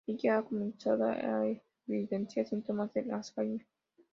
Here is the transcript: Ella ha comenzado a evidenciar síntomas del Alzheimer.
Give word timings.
Ella 0.07 0.37
ha 0.39 0.43
comenzado 0.43 1.03
a 1.03 1.43
evidenciar 1.87 2.47
síntomas 2.47 2.91
del 2.91 3.11
Alzheimer. 3.11 3.63